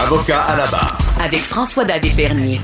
[0.00, 0.96] Avocat à la barre.
[1.20, 2.60] Avec François-David Bernier.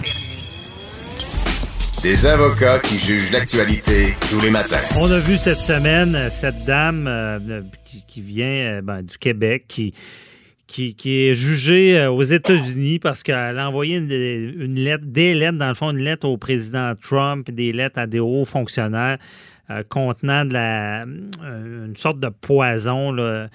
[2.01, 4.79] Des avocats qui jugent l'actualité tous les matins.
[4.97, 7.63] On a vu cette semaine euh, cette dame euh,
[8.07, 9.93] qui, vient euh, ben, du Québec qui,
[10.69, 10.95] qui,
[11.27, 15.91] est jugée aux États-Unis parce qu'elle a envoyé une, lettre, des lettres, dans le fond,
[15.91, 19.19] une lettre au président Trump, des lettres à des hauts fonctionnaires
[19.89, 23.13] contenant de la, une sorte de poison.
[23.13, 23.49] Là,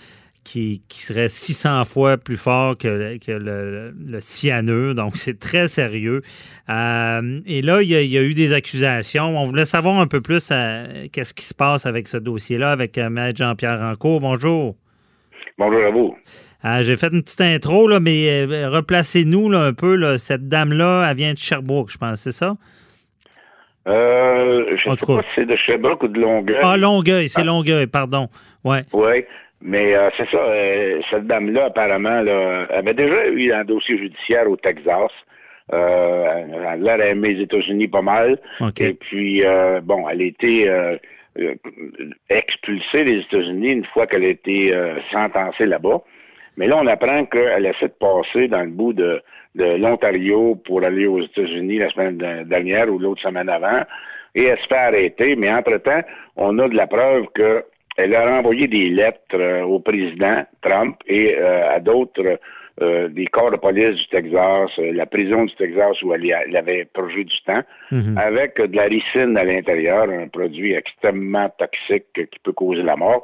[0.49, 4.95] qui, serait 600 fois plus fort que, le, cyanure.
[4.95, 6.21] Donc, c'est très sérieux.
[6.69, 9.37] Euh, et là, il y, a, eu des accusations.
[9.37, 12.97] On voulait savoir un peu plus euh, qu'est-ce qui se passe avec ce dossier-là, avec
[12.97, 14.19] euh, Maître Jean-Pierre Rancourt.
[14.21, 14.75] Bonjour.
[15.57, 16.15] Bonjour à vous.
[16.81, 20.17] J'ai fait une petite intro, là, mais replacez-nous un peu.
[20.17, 22.55] cette dame-là, elle vient de Sherbrooke, je pense, c'est ça?
[23.85, 26.59] je ne sais pas si c'est de Sherbrooke ou de Longueuil.
[26.61, 27.45] Ah, Longueuil, c'est ah.
[27.45, 28.27] Longueuil, pardon.
[28.63, 28.83] Ouais.
[29.61, 34.49] Mais euh, c'est ça, euh, cette dame-là, apparemment, là, avait déjà eu un dossier judiciaire
[34.49, 35.11] au Texas.
[35.73, 36.25] Euh,
[36.73, 38.39] elle a aimé les États-Unis pas mal.
[38.79, 40.71] Et puis, euh, bon, elle a été
[42.29, 44.73] expulsée des États-Unis une fois qu'elle a été
[45.11, 46.01] sentencée là-bas.
[46.57, 49.21] Mais là, on apprend qu'elle essaie de passer dans le bout de,
[49.55, 53.81] de l'Ontario pour aller aux États-Unis la semaine dernière ou l'autre semaine avant.
[54.35, 55.35] Et elle se fait arrêter.
[55.35, 56.01] Mais entre-temps,
[56.35, 57.63] on a de la preuve que
[57.99, 62.39] elle a renvoyé des lettres euh, au président Trump et euh, à d'autres
[62.81, 67.25] euh, des corps de police du Texas, la prison du Texas où elle, avait projet
[67.25, 67.61] du temps,
[67.91, 68.17] mhm.
[68.17, 73.23] avec de la ricine à l'intérieur, un produit extrêmement toxique qui peut causer la mort.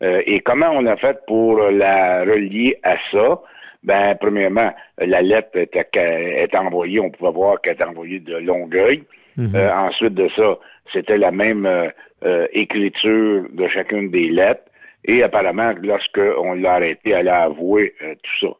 [0.00, 3.42] et comment on a fait pour la relier à ça?
[3.82, 9.02] Ben, premièrement, la lettre était, envoyée, on pouvait voir qu'elle était envoyée de Longueuil.
[9.36, 9.56] Mhm.
[9.56, 10.58] ensuite de ça,
[10.92, 11.66] c'était la même
[12.22, 14.64] euh, écriture de chacune des lettres.
[15.06, 18.52] Et apparemment, lorsqu'on l'a arrêté, elle a avoué euh, tout ça.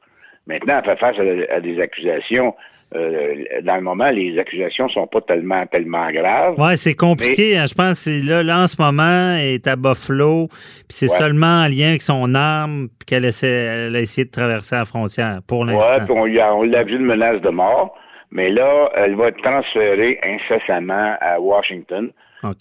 [0.47, 2.55] Maintenant, elle fait face à, des accusations.
[2.95, 6.59] Euh, dans le moment, les accusations sont pas tellement tellement graves.
[6.59, 7.59] Ouais, c'est compliqué.
[7.59, 7.67] Hein.
[7.69, 11.65] je pense que là, là, en ce moment, elle est à Buffalo, puis c'est seulement
[11.65, 16.07] en lien avec son arme qu'elle a essayé de traverser la frontière pour l'instant.
[16.09, 17.95] Oui, on, on l'a vu une menace de mort,
[18.31, 22.11] mais là, elle va être transférée incessamment à Washington.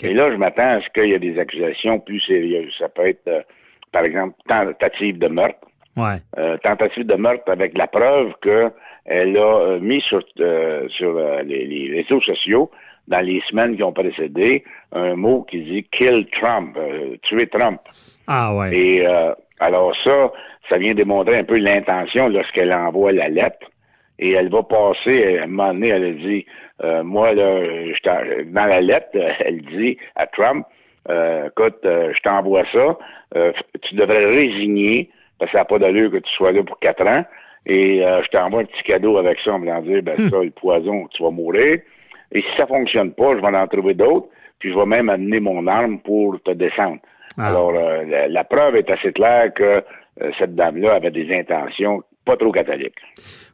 [0.03, 2.73] Et là, je m'attends à ce qu'il y ait des accusations plus sérieuses.
[2.77, 3.41] Ça peut être, euh,
[3.91, 5.59] par exemple, tentative de meurtre.
[5.95, 6.17] Ouais.
[6.37, 10.21] Euh, tentative de meurtre avec la preuve qu'elle a euh, mis sur,
[10.89, 11.13] sur
[11.43, 12.71] les, réseaux sociaux,
[13.07, 16.77] dans les semaines qui ont précédé, un mot qui dit kill Trump,
[17.23, 17.81] tuer Trump.
[18.27, 18.75] Ah ouais.
[18.75, 19.07] Et
[19.59, 20.31] alors ça,
[20.69, 23.67] ça vient démontrer un peu l'intention lorsqu'elle envoie la lettre
[24.19, 26.45] et elle va passer, à un moment donné, elle a dit,
[26.83, 27.61] euh, moi, là,
[28.45, 29.09] dans la lettre,
[29.39, 30.65] elle dit à Trump,
[31.09, 32.97] euh, écoute, euh, je t'envoie ça,
[33.81, 35.09] tu devrais résigner,
[35.39, 37.23] parce que ça n'a pas d'allure que tu sois là pour quatre ans,
[37.65, 40.29] et je t'envoie un petit cadeau avec ça en me dire, ben hmm.
[40.29, 41.79] ça, le poison, tu vas mourir,
[42.31, 44.27] et si ça fonctionne pas, je vais en trouver d'autres,
[44.59, 46.99] puis je vais même amener mon arme pour te descendre.
[47.37, 47.49] Ah.
[47.49, 49.83] Alors, la, preuve est assez claire que
[50.37, 52.95] cette dame-là avait des intentions pas trop catholique.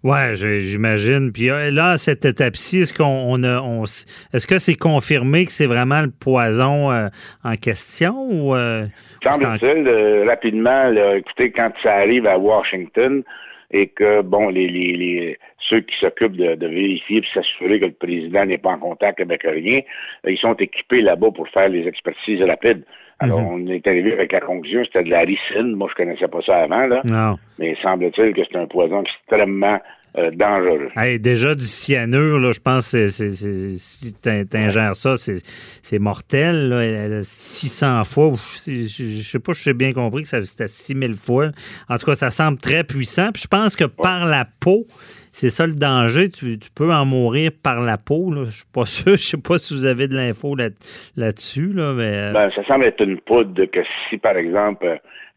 [0.04, 1.32] Ouais, j'imagine.
[1.32, 5.52] Puis euh, là, à cette étape-ci, est-ce qu'on a, on, est-ce que c'est confirmé que
[5.52, 7.08] c'est vraiment le poison euh,
[7.44, 8.86] en question ou euh,
[9.24, 13.24] Semble-t-il, rapidement, écoutez, quand ça arrive à Washington
[13.72, 15.40] et que bon, les, les,
[15.70, 19.42] ceux qui s'occupent de, vérifier et s'assurer que le président n'est pas en contact avec
[19.44, 19.82] rien,
[20.28, 22.84] ils sont équipés là-bas pour faire les expertises rapides.
[23.20, 23.48] Alors, mhm.
[23.48, 25.76] on est arrivé avec la conclusion c'était de la ricine.
[25.76, 27.02] Moi, je connaissais pas ça avant, là.
[27.06, 27.38] Non.
[27.60, 29.80] Mais semble-t-il que c'est un poison extrêmement
[30.18, 30.90] euh, dangereux.
[31.20, 36.70] déjà, du cyanure, là, je pense que si tu ingères ça, c'est mortel.
[36.70, 37.22] Là.
[37.24, 38.32] 600 fois.
[38.66, 41.48] Je, je, sais pas, je sais bien compris que c'était 6000 fois.
[41.90, 43.32] En tout cas, ça semble très puissant.
[43.34, 44.86] Puis je pense que par la peau,
[45.32, 46.30] c'est ça le danger.
[46.30, 48.34] Tu, peux en mourir par la peau.
[48.34, 48.46] Là.
[48.46, 49.18] Je suis pas sûr.
[49.18, 50.70] Je sais pas si vous avez de l'info là,
[51.18, 52.16] dessus là, mais...
[52.16, 54.86] Euh, ben, ça semble être une poudre que si, par exemple,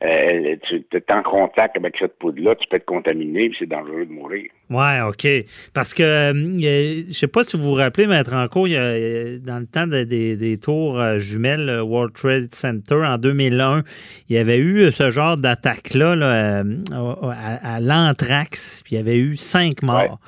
[0.04, 4.06] euh, tu es en contact avec cette poudre-là, tu peux être contaminé et c'est dangereux
[4.06, 4.50] de mourir.
[4.70, 5.26] Ouais, OK.
[5.72, 9.38] Parce que euh, je sais pas si vous vous rappelez, Maître Enco, il y a,
[9.38, 13.82] dans le temps des, tours euh, jumelles World Trade Center en 2001,
[14.28, 19.82] il y avait eu ce genre d'attaque-là à, l'anthrax, puis il y avait eu cinq
[19.82, 20.20] morts.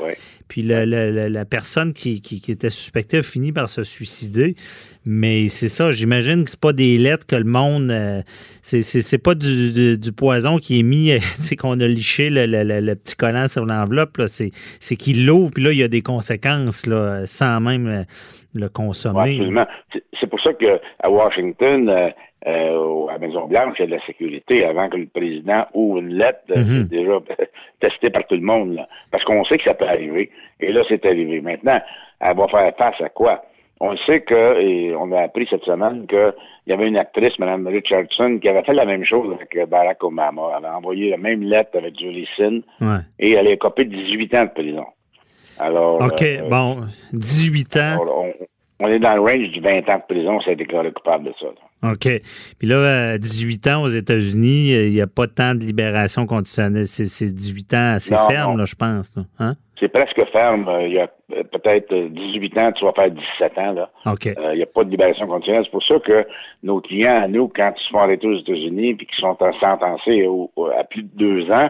[0.50, 4.56] Puis la, personne qui, était suspectée a fini par se suicider.
[5.06, 7.90] Mais c'est ça, j'imagine que c'est pas des lettres que le monde.
[7.90, 8.20] Euh,
[8.62, 13.64] c'est pas du, poison qui est mis, c'est qu'on a liché le, petit collant sur
[13.64, 14.20] l'enveloppe.
[14.30, 18.04] C'est qu'il l'ouvre, puis là, il y a des conséquences là, sans même
[18.54, 19.32] le consommer.
[19.32, 19.66] absolument.
[20.18, 22.10] C'est pour ça qu'à Washington, euh,
[22.46, 26.14] euh, à Maison-Blanche, il y a de la sécurité avant que le président ouvre une
[26.14, 27.18] lettre, euh, c'est déjà
[27.80, 28.88] testé par tout le monde, là.
[29.10, 30.30] parce qu'on sait que ça peut arriver.
[30.60, 31.40] Et là, c'est arrivé.
[31.40, 31.80] Maintenant,
[32.20, 33.42] elle va faire face à quoi?
[33.82, 36.32] On sait que, et on a appris cette semaine qu'il
[36.66, 40.42] y avait une actrice, Mme Richardson, qui avait fait la même chose avec Barack Obama.
[40.58, 42.98] Elle a envoyé la même lettre avec Julie Sin Ouais.
[43.18, 44.84] et elle est copée de 18 ans de prison.
[45.58, 46.80] Alors, OK, euh, bon,
[47.12, 47.80] 18 ans.
[48.02, 48.32] alors, on,
[48.86, 51.24] on est dans le range du 20 ans de prison, ça a été déclaré coupable
[51.24, 51.46] de ça.
[51.46, 51.92] là.
[51.92, 52.08] OK.
[52.58, 56.86] Puis là, à 18 ans aux États-Unis, il n'y a pas tant de libération conditionnelle.
[56.86, 58.56] C'est c'est 18 ans assez Non, ferme, non.
[58.58, 59.16] là, je pense.
[59.16, 59.22] là.
[59.38, 59.54] Hein?
[59.80, 60.68] C'est presque ferme.
[60.68, 63.72] Euh, Il y a euh, peut-être euh, 18 ans, tu vas faire 17 ans.
[63.72, 63.90] là.
[64.06, 64.26] OK.
[64.26, 65.64] Euh, Il n'y a pas de libération conditionnelle.
[65.64, 66.26] C'est pour ça que
[66.62, 70.28] nos clients, à nous, quand ils se font arrêter aux États-Unis puis qu'ils sont sentencés
[70.78, 71.68] à plus de deux ans,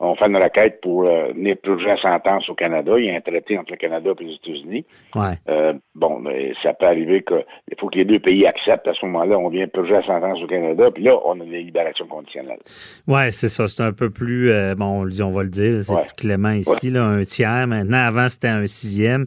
[0.00, 2.92] on fait une requête pour euh, venir purger la sentence au Canada.
[2.98, 4.84] Il y a un traité entre le Canada et les États-Unis.
[5.16, 5.34] Ouais.
[5.48, 7.34] Euh, bon, mais ça peut arriver que
[7.70, 8.86] il faut que les deux pays acceptent.
[8.86, 11.62] À ce moment-là, on vient purger la sentence au Canada, puis là, on a des
[11.62, 12.60] libérations conditionnelles.
[13.08, 13.66] Ouais, c'est ça.
[13.66, 16.02] C'est un peu plus, euh, bon, on, le dit- on va le dire, c'est Ouais.
[16.02, 17.66] plus clément ici, là, un tiers.
[17.66, 19.26] Maintenant, avant, c'était un sixième.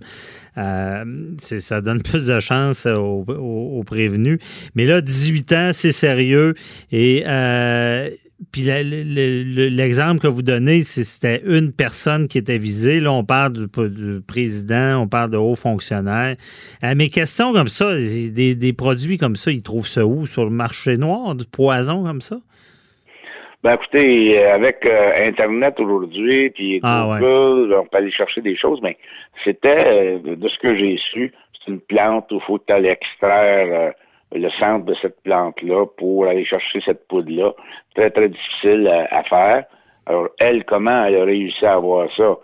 [0.58, 1.04] Euh,
[1.40, 4.40] ça donne plus de chance aux, aux- aux prévenus.
[4.76, 6.54] Mais là, 18 ans, c'est sérieux.
[6.92, 8.10] Et euh,
[8.52, 13.00] puis l'exemple que vous donnez, c'était une personne qui était visée.
[13.00, 16.36] Là, on parle du, du président, on parle de hauts fonctionnaires.
[16.84, 20.26] Euh, mes questions comme ça, des, des produits comme ça, ils trouvent ça où?
[20.26, 22.38] Sur le marché noir, du poison comme ça?
[23.64, 27.20] Ben écoutez, avec euh, Internet aujourd'hui, puis Ah, ouais.
[27.20, 28.98] Google, on peut aller chercher des choses, mais
[29.44, 33.94] c'était, euh, de ce que j'ai su, c'est une plante où il faut aller extraire
[34.33, 37.54] le centre de cette plante-là pour aller chercher cette poudre-là.
[37.95, 39.66] Très, très difficile à, à faire.
[40.06, 42.38] Alors, elle, comment elle a réussi à avoir ça?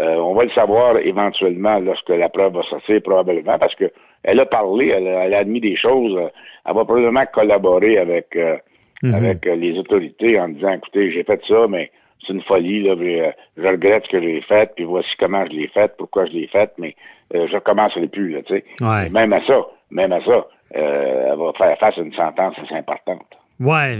[0.00, 3.90] Euh, on va le savoir éventuellement lorsque la preuve va sortir, probablement, parce que
[4.22, 6.16] elle a parlé, elle a, elle a admis des choses.
[6.64, 8.56] Elle va probablement collaborer avec euh,
[9.02, 9.14] Mhm.
[9.14, 11.90] avec euh, les autorités en disant écoutez, j'ai fait ça, mais
[12.24, 12.94] c'est une folie, là,
[13.56, 16.46] je regrette ce que j'ai fait, puis voici comment je l'ai fait, pourquoi je l'ai
[16.46, 16.94] fait, mais
[17.34, 18.64] euh, je recommencerai plus, là, tu sais.
[18.80, 19.10] Ouais.
[19.10, 23.26] Même à ça, même à ça, elle va faire face à une sentence assez importante.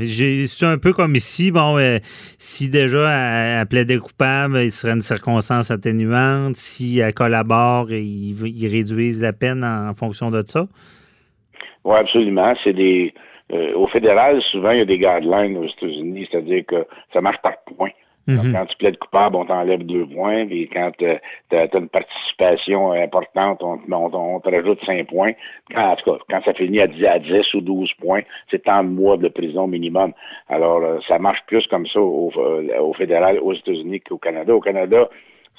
[0.02, 1.52] J'ai- c'est un peu comme ici.
[1.52, 1.98] Bon, euh,
[2.38, 6.56] si déjà elle, elle plaidait coupable, il serait une circonstance atténuante.
[6.56, 10.66] Si elle collabore, ils, ils réduisent la peine en fonction de ça.
[11.84, 12.54] Oui, absolument.
[12.64, 13.14] C'est des
[13.52, 17.36] euh, au fédéral, souvent, il y a des guidelines aux États-Unis, c'est-à-dire que ça marche
[17.42, 17.90] par points.
[18.26, 18.52] Mhm.
[18.52, 23.62] Quand tu plaides coupable, on t'enlève deux points, puis quand tu as, une participation importante,
[23.62, 25.32] on, te- rajoute cinq points.
[25.74, 28.62] Quand, en tout cas, quand ça finit à 10, à 10 ou 12 points, c'est
[28.62, 30.12] tant de mois de prison minimum.
[30.48, 34.54] Alors, euh, ça marche plus comme ça au, euh, au fédéral aux États-Unis qu'au Canada.
[34.54, 35.08] Au Canada,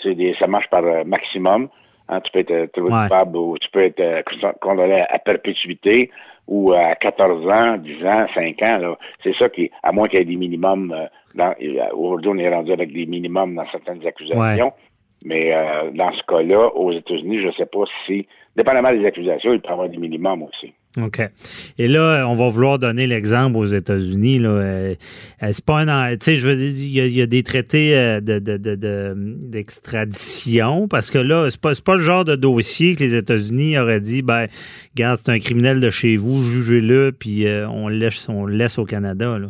[0.01, 1.67] c'est des, ça marche par euh, maximum.
[2.09, 3.03] Hein, tu peux être euh, trouvé Ouais.
[3.03, 4.21] coupable ou tu peux être euh,
[4.61, 6.11] condamné à perpétuité
[6.47, 8.95] ou à 14 ans, 10 ans, 5 ans.
[9.23, 10.91] C'est ça qui, à moins qu'il y ait des minimums.
[10.91, 11.53] euh,
[11.93, 14.73] Aujourd'hui, on est rendu avec des minimums dans certaines accusations.
[15.25, 18.27] Mais euh, dans ce cas-là, aux États-Unis, je ne sais pas si,
[18.57, 20.73] dépendamment des accusations, il peut y avoir des minimums aussi.
[21.01, 21.21] OK.
[21.79, 24.37] Et là, on va vouloir donner l'exemple aux États-Unis.
[24.37, 24.49] Là.
[24.49, 24.95] Euh,
[25.41, 26.11] c'est pas un.
[26.11, 28.37] Tu sais, je veux dire, il y, a- il y a des traités euh, de,
[28.37, 29.13] de- de- de-
[29.87, 30.87] d'extradition?
[30.87, 33.99] Parce que là, c'est pas, c'est pas le genre de dossier que les États-Unis auraient
[34.01, 34.47] dit ben,
[34.95, 38.55] regarde, c'est un criminel de chez vous, jugez-le, puis euh, on, le laisse, on le
[38.55, 39.39] laisse au Canada.
[39.39, 39.47] Là.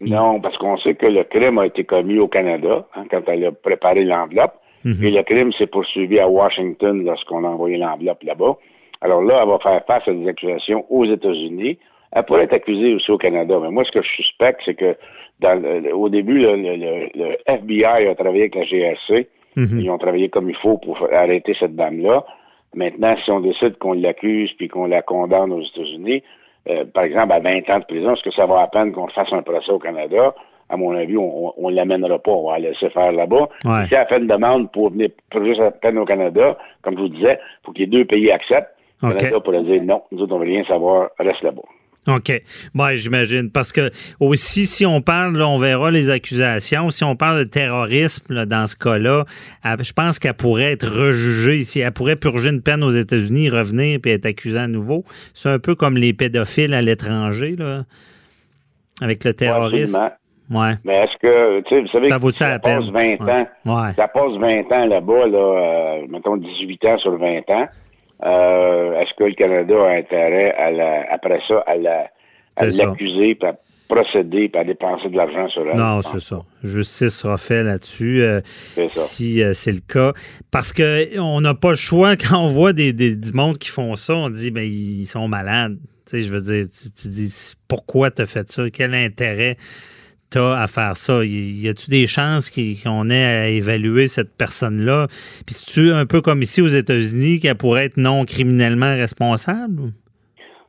[0.00, 3.44] Non, parce qu'on sait que le crime a été commis au Canada hein, quand elle
[3.46, 4.54] a préparé l'enveloppe.
[4.84, 5.02] Mhm.
[5.04, 8.56] Et le crime s'est poursuivi à Washington lorsqu'on a envoyé l'enveloppe là-bas.
[9.04, 11.78] Alors là, elle va faire face à des accusations aux États-Unis.
[12.12, 13.58] Elle pourrait être accusée aussi au Canada.
[13.62, 14.96] Mais moi, ce que je suspecte, c'est que
[15.40, 19.28] dans le- au début, le, le- le- FBI a travaillé avec la GRC.
[19.56, 19.80] Mhm.
[19.80, 22.24] Ils ont travaillé comme il faut pour arrêter cette dame-là.
[22.74, 26.22] Maintenant, si on décide qu'on l'accuse puis qu'on la condamne aux États-Unis,
[26.70, 29.06] euh, par exemple, à 20 ans de prison, est-ce que ça va à peine qu'on
[29.08, 30.34] fasse un procès au Canada?
[30.70, 32.30] À mon avis, on ne l'amènera pas.
[32.32, 33.48] On va la laisser faire là-bas.
[33.66, 33.86] Ouais.
[33.86, 37.08] Si elle fait une demande pour venir purger sa peine au Canada, comme je vous
[37.10, 38.73] disais, il faut que les deux pays acceptent.
[39.08, 39.18] Le OK.
[39.18, 41.62] Canada pourrait dire non, nous autres, on veut rien savoir, reste là-bas.
[42.06, 42.42] OK.
[42.74, 43.50] Bon, j'imagine.
[43.50, 47.48] Parce que aussi, si on parle, là, on verra les accusations, si on parle de
[47.48, 49.24] terrorisme là, dans ce cas-là,
[49.64, 51.62] je pense qu'elle pourrait être rejugée.
[51.62, 55.04] Si elle pourrait purger une peine aux États-Unis, revenir et être accusée à nouveau.
[55.32, 57.84] C'est un peu comme les pédophiles à l'étranger, là,
[59.00, 59.96] avec le terrorisme.
[59.96, 60.18] Absolument.
[60.50, 60.74] Ouais.
[60.84, 63.16] Mais est-ce que, tu sais, vous savez, Ça ça la passe peine?
[63.18, 63.46] 20 ans.
[63.64, 63.92] Ouais.
[63.96, 67.66] Ça passe 20 ans là-bas, là, euh, mettons 18 ans sur 20 ans.
[68.22, 73.54] Euh, est-ce que le Canada a intérêt à la, après ça à l'accuser, à
[73.88, 75.76] procéder, à dépenser de l'argent sur elle?
[75.76, 76.42] Non, c'est ça.
[76.62, 78.40] Justice sera faite là-dessus, euh,
[78.90, 80.12] si euh, c'est le cas.
[80.50, 83.68] Parce que on n'a pas le choix quand on voit des, des, du monde qui
[83.68, 85.76] font ça, on dit ben ils sont malades.
[86.06, 88.64] Tu sais, je veux dire, tu, tu dis pourquoi tu as fait ça?
[88.70, 89.56] Quel intérêt
[90.40, 91.24] à faire ça?
[91.24, 95.06] Y, a-tu des chances qu'on ait à évaluer cette personne-là?
[95.46, 99.92] Puis, c'est-tu un peu comme ici aux États-Unis qu'elle pourrait être non criminellement responsable?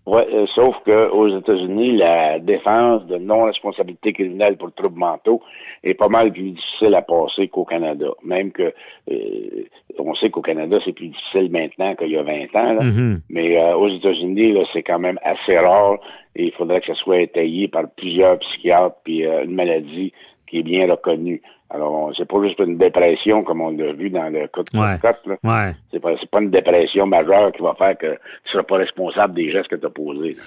[0.05, 0.21] Oui,
[0.53, 5.41] sauf qu'aux États-Unis, la défense de non-responsabilité criminelle pour troubles mentaux
[5.83, 8.07] est pas mal plus difficile à passer qu'au Canada.
[8.23, 8.71] Même que
[9.11, 9.63] euh,
[9.97, 12.73] on sait qu'au Canada, c'est plus difficile maintenant qu'il y a 20 ans.
[12.73, 12.83] là.
[12.83, 13.21] Mhm.
[13.29, 15.97] Mais euh, aux États-Unis, là, c'est quand même assez rare
[16.35, 20.13] et il faudrait que ça soit étayé par plusieurs psychiatres puis euh, une maladie
[20.47, 21.41] qui est bien reconnue.
[21.71, 24.97] Alors, c'est pas juste une dépression comme on l'a vu dans le cas de Ouais.
[25.43, 25.75] Ouais.
[25.91, 29.51] C'est pas, pas une dépression majeure qui va faire que tu seras pas responsable des
[29.51, 30.33] gestes que tu as posés.
[30.33, 30.41] là.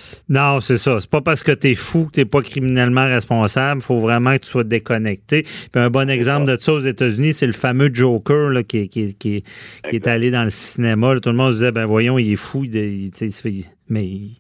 [0.54, 1.00] Non, c'est ça.
[1.00, 3.80] C'est pas parce que t'es fou que t'es pas criminellement responsable.
[3.82, 5.42] faut vraiment que tu sois déconnecté.
[5.42, 9.14] Puis un bon exemple de ça aux États-Unis, c'est le fameux Joker là, qui, qui,
[9.16, 11.14] qui, qui est allé dans le cinéma.
[11.14, 11.20] là.
[11.20, 12.62] Tout le monde se disait, ben voyons, il est fou.
[12.64, 14.30] Il, il- tu il- mais il,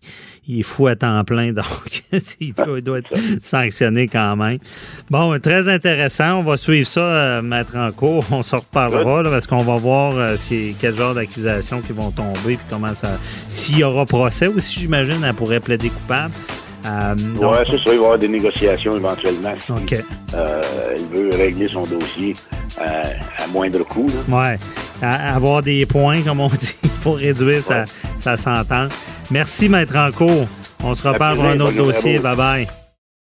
[0.46, 1.64] il est fou à temps plein, donc
[2.40, 4.58] il doit, il doit être sanctionné quand même.
[5.10, 6.38] Bon, très intéressant.
[6.40, 8.24] On va suivre ça, euh, mettre en cours.
[8.30, 10.36] On s'en reparlera là, parce qu'on va voir euh,
[10.80, 13.18] quel genre d'accusations qui vont tomber puis comment ça.
[13.48, 16.32] S'il y aura procès aussi, j'imagine, elle pourrait plaider coupable.
[16.86, 19.52] Euh, Ouais, c'est ça, il va y avoir des négociations éventuellement.
[19.58, 20.04] si, OK.
[20.34, 20.62] euh,
[20.94, 22.32] elle veut régler son dossier
[22.80, 23.02] euh,
[23.36, 24.08] à moindre coût.
[25.02, 27.84] À- avoir des points, comme on dit, pour réduire sa,
[28.18, 28.92] sa sentence.
[29.30, 30.48] Merci, Maître Rancourt.
[30.80, 32.16] On se reparle pour un autre dossier.
[32.18, 32.22] vous.
[32.22, 32.68] Bye bye.